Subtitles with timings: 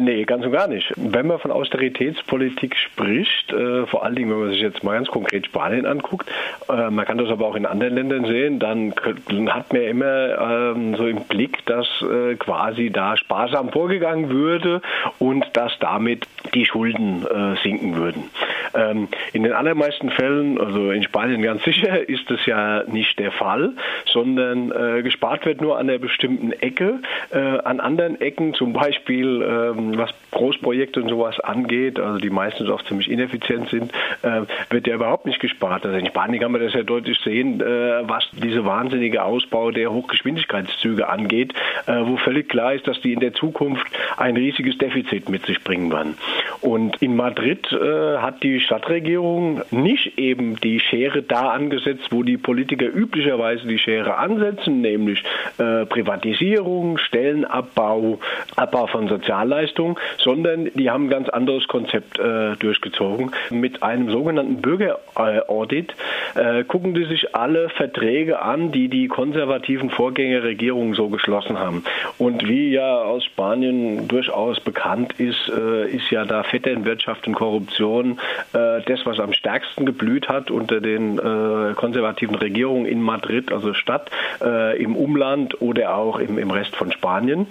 [0.00, 0.90] Nee, ganz und gar nicht.
[0.96, 5.08] Wenn man von Austeritätspolitik spricht, äh, vor allen Dingen, wenn man sich jetzt mal ganz
[5.08, 6.26] konkret Spanien anguckt,
[6.70, 8.94] äh, man kann das aber auch in anderen Ländern sehen, dann
[9.48, 14.80] hat man immer ähm, so im Blick, dass äh, quasi da sparsam vorgegangen würde
[15.18, 18.30] und dass damit die Schulden äh, sinken würden.
[18.72, 23.32] Ähm, in den allermeisten Fällen, also in Spanien ganz sicher, ist das ja nicht der
[23.32, 23.74] Fall,
[24.06, 27.00] sondern äh, gespart wird nur an einer bestimmten Ecke.
[27.30, 32.70] Äh, an anderen Ecken, zum Beispiel ähm, was Großprojekte und sowas angeht, also die meistens
[32.70, 35.84] auch ziemlich ineffizient sind, äh, wird ja überhaupt nicht gespart.
[35.84, 39.92] Also in Spanien kann man das ja deutlich sehen, äh, was diese wahnsinnige Ausbau der
[39.92, 41.52] Hochgeschwindigkeitszüge angeht,
[41.86, 43.86] äh, wo völlig klar ist, dass die in der Zukunft
[44.16, 46.16] ein riesiges Defizit mit sich bringen werden.
[46.60, 52.86] Und in Madrid hat die Stadtregierung nicht eben die Schere da angesetzt, wo die Politiker
[52.86, 55.22] üblicherweise die Schere ansetzen, nämlich
[55.56, 58.18] Privatisierung, Stellenabbau,
[58.56, 59.79] Abbau von Sozialleistungen,
[60.18, 63.32] sondern die haben ein ganz anderes Konzept äh, durchgezogen.
[63.50, 65.94] Mit einem sogenannten Bürgeraudit
[66.34, 71.84] äh, gucken die sich alle Verträge an, die die konservativen Vorgängerregierungen so geschlossen haben.
[72.18, 78.18] Und wie ja aus Spanien durchaus bekannt ist, äh, ist ja da Vetternwirtschaft und Korruption
[78.52, 83.74] äh, das, was am stärksten geblüht hat unter den äh, konservativen Regierungen in Madrid, also
[83.74, 84.10] Stadt,
[84.42, 87.46] äh, im Umland oder auch im, im Rest von Spanien.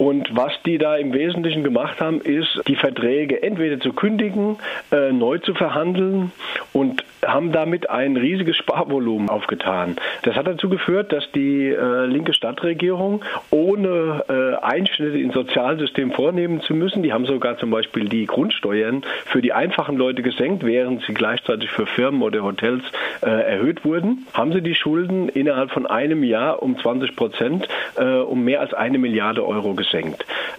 [0.00, 4.56] Und was die da im Wesentlichen gemacht haben, ist, die Verträge entweder zu kündigen,
[4.90, 6.32] äh, neu zu verhandeln
[6.72, 9.96] und haben damit ein riesiges Sparvolumen aufgetan.
[10.22, 16.62] Das hat dazu geführt, dass die äh, linke Stadtregierung ohne äh, Einschnitte ins Sozialsystem vornehmen
[16.62, 21.04] zu müssen, die haben sogar zum Beispiel die Grundsteuern für die einfachen Leute gesenkt, während
[21.04, 22.84] sie gleichzeitig für Firmen oder Hotels
[23.20, 28.04] äh, erhöht wurden, haben sie die Schulden innerhalb von einem Jahr um 20 Prozent, äh,
[28.04, 29.89] um mehr als eine Milliarde Euro gesenkt.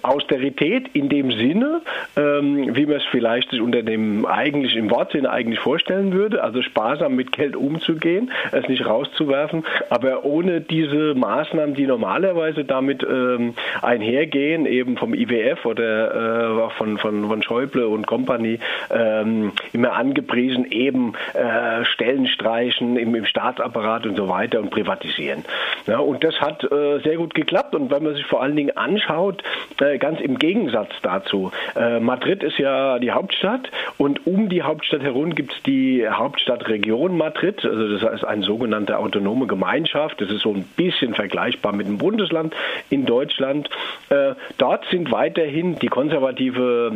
[0.01, 1.81] Austerität in dem Sinne,
[2.17, 6.61] ähm, wie man es vielleicht sich unter dem eigentlich im Wortsinn eigentlich vorstellen würde, also
[6.61, 13.53] sparsam mit Geld umzugehen, es nicht rauszuwerfen, aber ohne diese Maßnahmen, die normalerweise damit ähm,
[13.81, 18.59] einhergehen, eben vom IWF oder äh, von, von, von Schäuble und Company
[18.89, 25.45] ähm, immer angepriesen, eben äh, Stellen streichen im, im, Staatsapparat und so weiter und privatisieren.
[25.87, 28.75] Ja, und das hat äh, sehr gut geklappt und wenn man sich vor allen Dingen
[28.75, 29.20] anschaut,
[29.79, 35.01] äh, ganz im Gegensatz dazu, äh, Madrid ist ja die Hauptstadt und um die Hauptstadt
[35.01, 40.41] herum gibt es die Hauptstadtregion Madrid, also das heißt eine sogenannte autonome Gemeinschaft, das ist
[40.41, 42.53] so ein bisschen vergleichbar mit einem Bundesland
[42.89, 43.69] in Deutschland.
[44.09, 46.91] Äh, dort sind weiterhin die konservative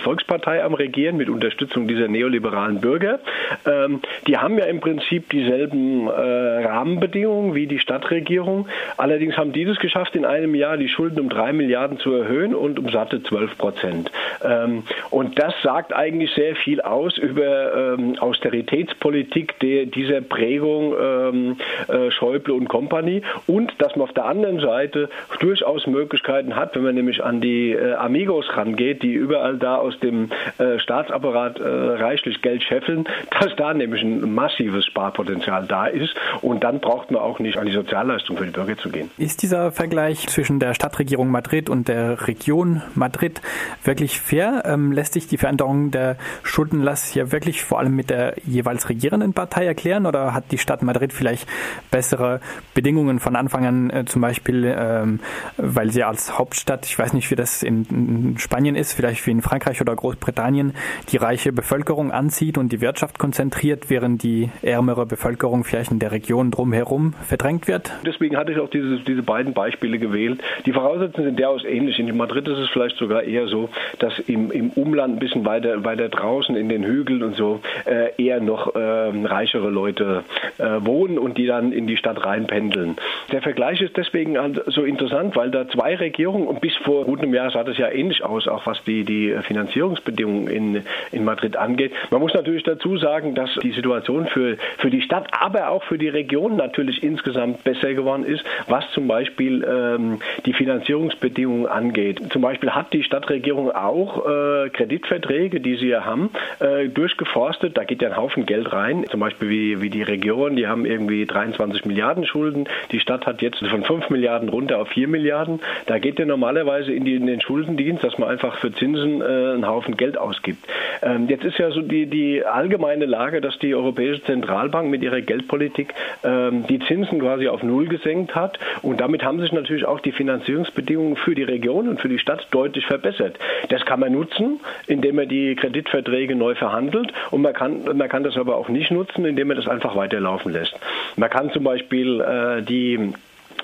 [0.00, 3.20] Volkspartei am Regieren mit Unterstützung dieser neoliberalen Bürger.
[3.66, 8.68] Ähm, die haben ja im Prinzip dieselben Rahmenbedingungen wie die Stadtregierung.
[8.96, 12.54] Allerdings haben die das geschafft, in einem Jahr die Schulden um drei Milliarden zu erhöhen
[12.54, 14.10] und um satte zwölf Prozent.
[14.42, 21.56] Ähm, und das sagt eigentlich sehr viel aus über ähm, Austeritätspolitik der, dieser Prägung ähm,
[21.88, 25.10] äh, Schäuble und Kompanie und dass man auf der anderen Seite
[25.40, 29.98] durchaus Möglichkeiten hat, wenn man nämlich an die äh, Amigos rangeht, die überall da aus
[30.00, 33.04] dem äh, Staatsapparat äh, reichlich Geld scheffeln,
[33.40, 37.66] dass da nämlich ein massives Sparpotenzial da ist und dann braucht man auch nicht an
[37.66, 39.10] die Sozialleistung für die Bürger zu gehen.
[39.18, 43.40] Ist dieser Vergleich zwischen der Stadtregierung Madrid und der Region Madrid
[43.84, 44.62] wirklich fair?
[44.64, 49.32] Ähm, lässt sich die Veränderung der Schuldenlast hier wirklich vor allem mit der jeweils regierenden
[49.32, 51.48] Partei erklären oder hat die Stadt Madrid vielleicht
[51.90, 52.40] bessere
[52.74, 55.20] Bedingungen von Anfang an, äh, zum Beispiel, ähm,
[55.56, 59.32] weil sie als Hauptstadt, ich weiß nicht, wie das in, in Spanien ist, vielleicht wie
[59.32, 60.74] in Frankreich oder Großbritannien,
[61.10, 66.12] die reiche Bevölkerung anzieht und die Wirtschaft konzentriert, während die ärmere Bevölkerung vielleicht in der
[66.12, 67.92] Region drumherum verdrängt wird?
[68.06, 70.40] Deswegen hatte ich auch diese, diese beiden Beispiele gewählt.
[70.66, 71.98] Die Voraussetzungen sind deraus ähnlich.
[71.98, 75.84] In Madrid ist es vielleicht sogar eher so, dass im, im Umland ein bisschen weiter,
[75.84, 80.24] weiter draußen in den Hügeln und so äh, eher noch äh, reichere Leute
[80.58, 82.96] äh, wohnen und die dann in die Stadt reinpendeln.
[83.32, 87.20] Der Vergleich ist deswegen halt so interessant, weil da zwei Regierungen und bis vor gut
[87.20, 90.82] einem Jahr sah das ja ähnlich aus, auch was die, die Finanzierungsbedingungen in,
[91.12, 91.92] in Madrid angeht.
[92.10, 95.98] Man muss natürlich dazu sagen, dass die Situation für, für die Stadt, aber auch für
[95.98, 101.29] die Region natürlich insgesamt besser geworden ist, was zum Beispiel ähm, die Finanzierungsbedingungen
[101.68, 102.20] angeht.
[102.30, 106.30] Zum Beispiel hat die Stadtregierung auch äh, Kreditverträge, die sie ja haben,
[106.60, 107.76] äh, durchgeforstet.
[107.76, 109.04] Da geht ja ein Haufen Geld rein.
[109.10, 112.68] Zum Beispiel wie, wie die Region, die haben irgendwie 23 Milliarden Schulden.
[112.92, 115.60] Die Stadt hat jetzt von 5 Milliarden runter auf 4 Milliarden.
[115.86, 119.24] Da geht ja normalerweise in, die, in den Schuldendienst, dass man einfach für Zinsen äh,
[119.24, 120.64] einen Haufen Geld ausgibt.
[121.02, 125.20] Ähm, jetzt ist ja so die, die allgemeine Lage, dass die Europäische Zentralbank mit ihrer
[125.20, 125.94] Geldpolitik
[126.24, 128.58] ähm, die Zinsen quasi auf Null gesenkt hat.
[128.82, 132.46] Und damit haben sich natürlich auch die Finanzierungsbedingungen für die Region und für die Stadt
[132.50, 133.38] deutlich verbessert.
[133.68, 138.24] Das kann man nutzen, indem man die Kreditverträge neu verhandelt und man kann, man kann
[138.24, 140.74] das aber auch nicht nutzen, indem man das einfach weiterlaufen lässt.
[141.16, 143.12] Man kann zum Beispiel äh, die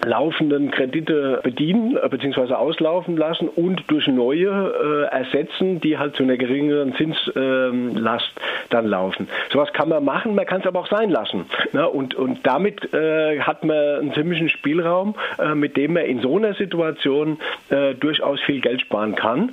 [0.05, 2.55] laufenden Kredite bedienen äh, bzw.
[2.55, 8.41] auslaufen lassen und durch neue äh, ersetzen, die halt zu einer geringeren Zinslast äh,
[8.71, 9.29] dann laufen.
[9.53, 11.47] Sowas kann man machen, man kann es aber auch sein lassen.
[11.73, 11.89] Ne?
[11.89, 16.37] Und, und damit äh, hat man einen ziemlichen Spielraum, äh, mit dem man in so
[16.37, 17.39] einer Situation
[17.71, 19.53] äh, durchaus viel Geld sparen kann.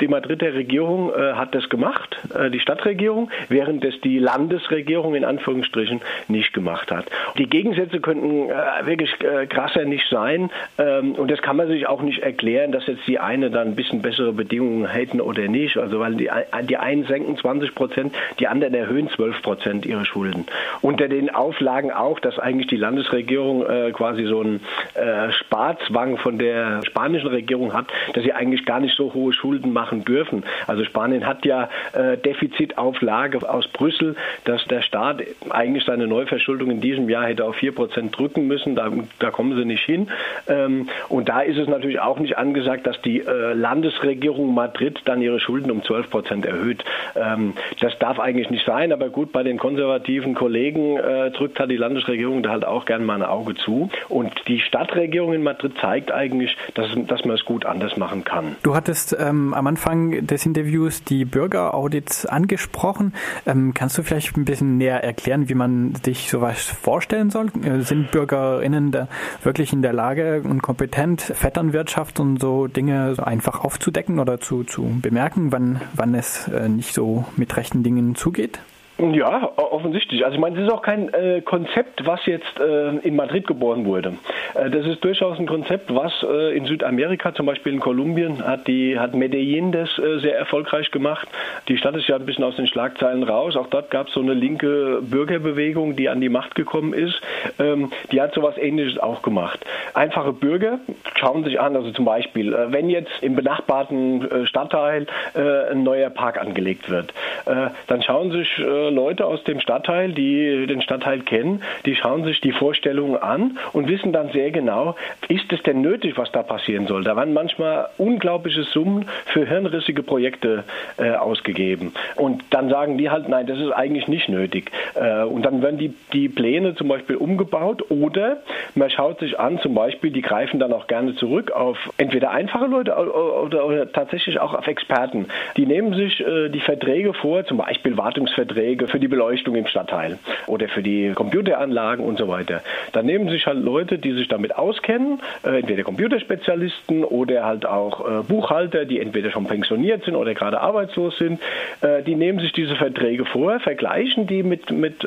[0.00, 5.24] Die Madrider Regierung äh, hat das gemacht, äh, die Stadtregierung, während es die Landesregierung in
[5.24, 7.06] Anführungsstrichen nicht gemacht hat.
[7.36, 11.86] Die Gegensätze könnten äh, wirklich äh, krasser nicht sein ähm, und das kann man sich
[11.86, 15.76] auch nicht erklären, dass jetzt die eine dann ein bisschen bessere Bedingungen hätten oder nicht.
[15.76, 16.30] Also weil die,
[16.62, 20.46] die einen senken 20 Prozent, die anderen erhöhen 12 Prozent ihre Schulden.
[20.80, 24.60] Unter den Auflagen auch, dass eigentlich die Landesregierung äh, quasi so einen
[24.94, 29.74] äh, Sparzwang von der spanischen Regierung hat, dass sie eigentlich gar nicht so hohe Schulden
[29.74, 30.44] macht machen dürfen.
[30.66, 36.80] Also Spanien hat ja äh, Defizitauflage aus Brüssel, dass der Staat eigentlich seine Neuverschuldung in
[36.80, 38.76] diesem Jahr hätte auf 4% drücken müssen.
[38.76, 40.08] Da, da kommen sie nicht hin.
[40.48, 45.22] Ähm, und da ist es natürlich auch nicht angesagt, dass die äh, Landesregierung Madrid dann
[45.22, 46.84] ihre Schulden um 12% erhöht.
[47.16, 51.70] Ähm, das darf eigentlich nicht sein, aber gut, bei den konservativen Kollegen äh, drückt halt
[51.70, 53.90] die Landesregierung da halt auch gern mal ein Auge zu.
[54.08, 58.56] Und die Stadtregierung in Madrid zeigt eigentlich, dass, dass man es gut anders machen kann.
[58.62, 63.14] Du hattest ähm, am Anfang Anfang des Interviews die Bürgeraudits angesprochen.
[63.46, 67.50] Ähm, kannst du vielleicht ein bisschen näher erklären, wie man sich sowas vorstellen soll?
[67.64, 69.08] Äh, sind BürgerInnen da
[69.42, 74.64] wirklich in der Lage und kompetent, Vetternwirtschaft und so Dinge so einfach aufzudecken oder zu,
[74.64, 78.60] zu bemerken, wann, wann es äh, nicht so mit rechten Dingen zugeht?
[79.00, 80.24] Ja, offensichtlich.
[80.24, 83.86] Also ich meine, es ist auch kein äh, Konzept, was jetzt äh, in Madrid geboren
[83.86, 84.14] wurde.
[84.54, 88.66] Äh, das ist durchaus ein Konzept, was äh, in Südamerika, zum Beispiel in Kolumbien, hat
[88.66, 91.26] die hat Medellin das äh, sehr erfolgreich gemacht.
[91.68, 93.56] Die Stadt ist ja ein bisschen aus den Schlagzeilen raus.
[93.56, 97.20] Auch dort gab es so eine linke Bürgerbewegung, die an die Macht gekommen ist.
[97.58, 99.64] Ähm, die hat sowas Ähnliches auch gemacht.
[99.94, 100.78] Einfache Bürger
[101.14, 106.40] schauen sich an, also zum Beispiel, äh, wenn jetzt im benachbarten Stadtteil ein neuer Park
[106.40, 107.12] angelegt wird,
[107.44, 108.60] dann schauen sich
[108.90, 113.88] Leute aus dem Stadtteil, die den Stadtteil kennen, die schauen sich die Vorstellungen an und
[113.88, 114.96] wissen dann sehr genau,
[115.28, 117.04] ist es denn nötig, was da passieren soll.
[117.04, 120.64] Da waren manchmal unglaubliche Summen für hirnrissige Projekte
[120.98, 121.92] äh, ausgegeben.
[122.16, 124.70] Und dann sagen die halt, nein, das ist eigentlich nicht nötig.
[124.94, 128.38] Äh, und dann werden die, die Pläne zum Beispiel umgebaut oder
[128.74, 132.66] man schaut sich an, zum Beispiel, die greifen dann auch gerne zurück auf entweder einfache
[132.66, 135.26] Leute oder, oder, oder tatsächlich auch auf Experten.
[135.56, 139.66] Die nehmen sich äh, die Verträge vor, zum Beispiel Wartungsverträge, Verträge für die Beleuchtung im
[139.66, 142.62] Stadtteil oder für die Computeranlagen und so weiter.
[142.92, 148.06] Dann nehmen sich halt Leute, die sich damit auskennen, äh, entweder Computerspezialisten oder halt auch
[148.06, 151.40] äh, Buchhalter, die entweder schon pensioniert sind oder gerade arbeitslos sind.
[151.80, 155.06] Äh, die nehmen sich diese Verträge vor, vergleichen die mit, mit,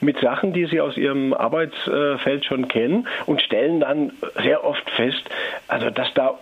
[0.00, 4.12] mit Sachen, die sie aus ihrem Arbeitsfeld schon kennen und stellen dann
[4.42, 5.22] sehr oft fest,
[5.68, 6.38] also dass da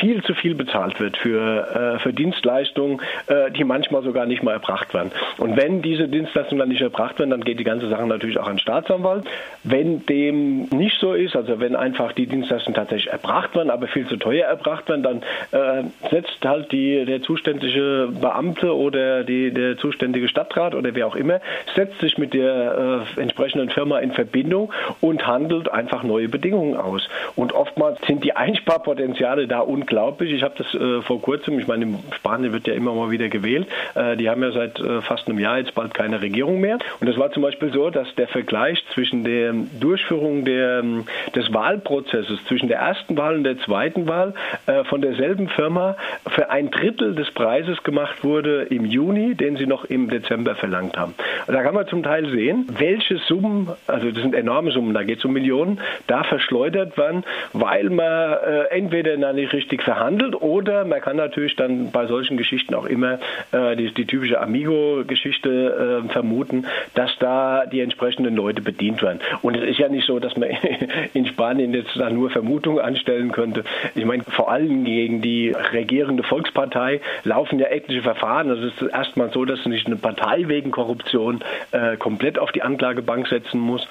[0.00, 4.52] viel zu viel bezahlt wird für, äh, für Dienstleistungen, äh, die manchmal sogar nicht mal
[4.52, 5.12] erbracht werden.
[5.38, 8.46] Und wenn diese Dienstleistungen dann nicht erbracht werden, dann geht die ganze Sache natürlich auch
[8.46, 9.24] an den Staatsanwalt.
[9.62, 14.06] Wenn dem nicht so ist, also wenn einfach die Dienstleistungen tatsächlich erbracht werden, aber viel
[14.06, 15.22] zu teuer erbracht werden, dann
[15.52, 21.16] äh, setzt halt die, der zuständige Beamte oder die, der zuständige Stadtrat oder wer auch
[21.16, 21.40] immer,
[21.74, 27.08] setzt sich mit der äh, entsprechenden Firma in Verbindung und handelt einfach neue Bedingungen aus.
[27.36, 30.32] Und oftmals sind die Einsparpotenziale da unglaublich.
[30.32, 33.66] Ich habe das äh, vor kurzem, ich meine, Spanien wird ja immer mal wieder gewählt.
[33.94, 36.78] Äh, die haben ja seit äh, fast einem Jahr jetzt bald keine Regierung mehr.
[37.00, 40.82] Und es war zum Beispiel so, dass der Vergleich zwischen der Durchführung der,
[41.34, 44.34] des Wahlprozesses, zwischen der ersten Wahl und der zweiten Wahl
[44.66, 45.96] äh, von derselben Firma
[46.28, 50.96] für ein Drittel des Preises gemacht wurde im Juni, den sie noch im Dezember verlangt
[50.96, 51.14] haben.
[51.46, 55.02] Und da kann man zum Teil sehen, welche Summen, also das sind enorme Summen, da
[55.02, 60.34] geht es um Millionen, da verschleudert werden, weil man äh, entweder in eine richtig verhandelt
[60.34, 63.18] oder man kann natürlich dann bei solchen Geschichten auch immer
[63.50, 69.20] äh, die, die, typische Amigo-Geschichte äh, vermuten, dass da die entsprechenden Leute bedient werden.
[69.40, 70.50] Und es ist ja nicht so, dass man
[71.14, 73.64] in Spanien jetzt da nur Vermutungen anstellen könnte.
[73.94, 78.50] Ich meine, vor allem gegen die regierende Volkspartei laufen ja etliche Verfahren.
[78.50, 81.40] Also es ist erstmal so, dass sich eine Partei wegen Korruption
[81.72, 83.88] äh, komplett auf die Anklagebank setzen muss.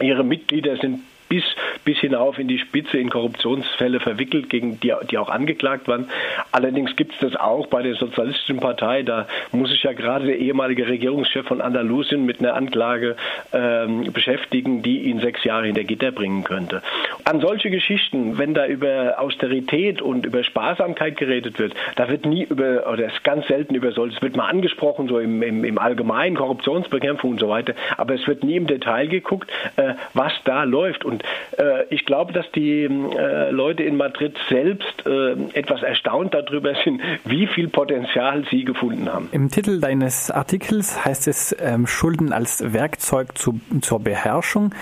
[0.00, 1.00] Ihre Mitglieder sind
[1.34, 1.44] bis,
[1.84, 6.08] bis hinauf in die Spitze in Korruptionsfälle verwickelt, gegen die, die auch angeklagt waren.
[6.52, 9.02] Allerdings gibt es das auch bei der Sozialistischen Partei.
[9.02, 13.16] Da muss sich ja gerade der ehemalige Regierungschef von Andalusien mit einer Anklage
[13.52, 16.82] ähm, beschäftigen, die ihn sechs Jahre hinter Gitter bringen könnte.
[17.24, 22.44] An solche Geschichten, wenn da über Austerität und über Sparsamkeit geredet wird, da wird nie
[22.44, 25.78] über, oder es ist ganz selten über solches, wird mal angesprochen, so im, im, im
[25.78, 30.62] Allgemeinen, Korruptionsbekämpfung und so weiter, aber es wird nie im Detail geguckt, äh, was da
[30.62, 31.04] läuft.
[31.04, 31.23] Und
[31.58, 37.00] äh, ich glaube, dass die äh, Leute in Madrid selbst äh, etwas erstaunt darüber sind,
[37.24, 39.28] wie viel Potenzial sie gefunden haben.
[39.32, 44.74] Im Titel deines Artikels heißt es ähm, Schulden als Werkzeug zu, zur Beherrschung.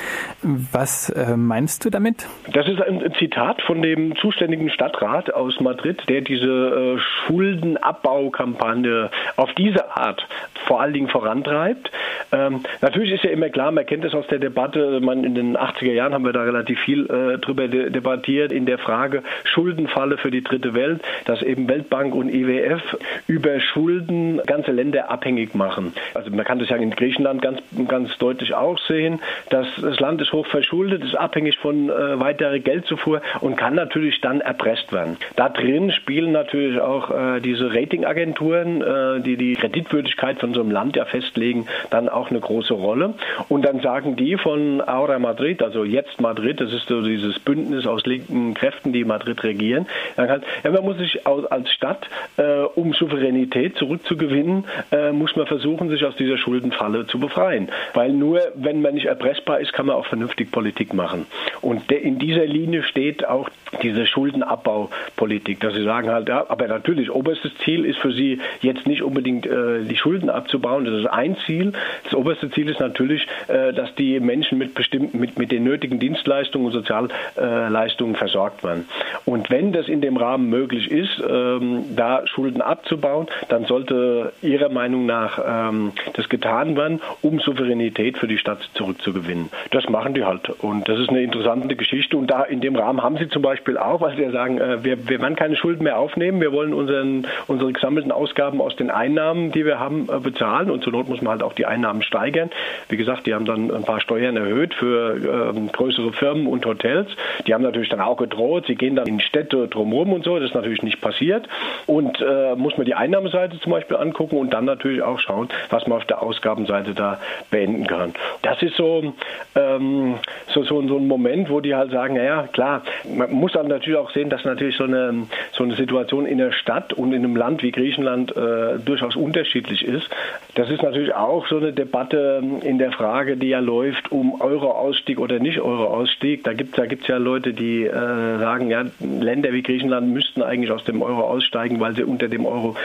[0.43, 2.27] Was meinst du damit?
[2.53, 9.97] Das ist ein Zitat von dem zuständigen Stadtrat aus Madrid, der diese Schuldenabbaukampagne auf diese
[9.97, 10.27] Art
[10.67, 11.91] vor allen Dingen vorantreibt.
[12.33, 15.57] Ähm, natürlich ist ja immer klar, man kennt das aus der Debatte, man in den
[15.57, 20.19] 80er Jahren haben wir da relativ viel äh, drüber de debattiert in der Frage Schuldenfalle
[20.19, 22.97] für die dritte Welt, dass eben Weltbank und IWF
[23.27, 25.93] über Schulden ganze Länder abhängig machen.
[26.15, 29.21] Also man kann das ja in Griechenland ganz, ganz deutlich auch sehen,
[29.51, 34.21] dass das Land ist hoch verschuldet, ist abhängig von äh, weiterer Geldzufuhr und kann natürlich
[34.21, 35.17] dann erpresst werden.
[35.37, 40.71] Da drin spielen natürlich auch äh, diese Ratingagenturen, äh, die die Kreditwürdigkeit von so einem
[40.71, 43.15] Land ja festlegen, dann auch eine große Rolle.
[43.49, 47.87] Und dann sagen die von Aura Madrid, also jetzt Madrid, das ist so dieses Bündnis
[47.87, 52.93] aus linken Kräften, die Madrid regieren, kann, ja, man muss sich als Stadt, äh, um
[52.93, 57.69] Souveränität zurückzugewinnen, äh, muss man versuchen, sich aus dieser Schuldenfalle zu befreien.
[57.95, 61.27] Weil nur, wenn man nicht erpressbar ist, kann man auch vernünftig Politik machen.
[61.61, 63.49] Und in dieser Linie steht auch
[63.83, 68.87] diese Schuldenabbaupolitik, dass sie sagen halt, ja, aber natürlich, oberstes Ziel ist für sie jetzt
[68.87, 71.73] nicht unbedingt äh, die Schulden abzubauen, das ist ein Ziel.
[72.05, 75.99] Das oberste Ziel ist natürlich, äh, dass die Menschen mit bestimmten, mit, mit den nötigen
[76.03, 78.89] Dienstleistungen und Sozialleistungen versorgt werden.
[79.25, 84.69] Und wenn das in dem Rahmen möglich ist, ähm, da Schulden abzubauen, dann sollte Ihrer
[84.69, 89.51] Meinung nach ähm, das getan werden, um Souveränität für die Stadt zurückzugewinnen.
[89.71, 90.51] Das machen die halt.
[90.61, 92.17] Und das ist eine interessante Geschichte.
[92.17, 94.83] Und da in dem Rahmen haben sie zum Beispiel auch, weil sie ja sagen, äh,
[94.83, 98.91] wir, wir werden keine Schulden mehr aufnehmen, wir wollen unseren, unsere gesammelten Ausgaben aus den
[98.91, 100.71] Einnahmen, die wir haben, äh, bezahlen.
[100.71, 102.51] Und zur Not muss man halt auch die Einnahmen steigern.
[102.89, 107.09] Wie gesagt, die haben dann ein paar Steuern erhöht für ähm, größere Firmen und Hotels.
[107.47, 110.39] Die haben natürlich dann auch gedroht, sie gehen dann in Städte drumherum und so.
[110.39, 111.49] Das ist natürlich nicht passiert.
[111.87, 115.87] Und äh, muss man die Einnahmeseite zum Beispiel angucken und dann natürlich auch schauen, was
[115.87, 117.21] man auf der Ausgabenseite da
[117.51, 118.15] beenden kann.
[118.43, 119.15] Das ist so,
[119.55, 120.15] ähm,
[120.49, 123.99] so, so, so ein Moment, wo die halt sagen, naja, klar, man muss dann natürlich
[123.99, 127.37] auch sehen, dass natürlich so eine, so eine Situation in der Stadt und in einem
[127.37, 130.09] Land wie Griechenland äh, durchaus unterschiedlich ist.
[130.55, 135.19] Das ist natürlich auch so eine Debatte in der Frage, die ja läuft um Euro-Ausstieg
[135.19, 136.45] oder nicht Euro-Ausstieg.
[136.45, 140.43] Da gibt es da gibt's ja Leute, die äh, sagen, ja, Länder wie Griechenland müssten
[140.43, 142.77] eigentlich aus dem Euro aussteigen, weil sie unter dem Euro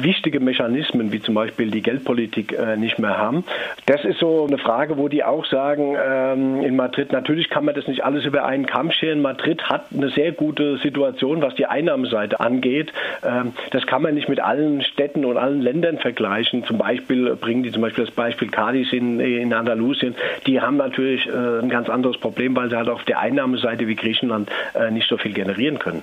[0.00, 3.44] wichtige Mechanismen wie zum Beispiel die Geldpolitik äh, nicht mehr haben.
[3.86, 7.74] Das ist so eine Frage, wo die auch sagen, ähm, in Madrid, natürlich kann man
[7.74, 9.22] das nicht alles über einen Kamm scheren.
[9.22, 12.92] Madrid hat eine sehr gute Situation, was die Einnahmenseite angeht.
[13.24, 16.64] Ähm, das kann man nicht mit allen Städten und allen Ländern vergleichen.
[16.64, 20.14] Zum Beispiel bringen die zum Beispiel das Beispiel Cadiz in, in Andalusien.
[20.46, 23.96] Die haben natürlich äh, ein ganz anderes Problem, weil sie halt auf der Einnahmeseite wie
[23.96, 26.02] Griechenland äh, nicht so viel generieren können.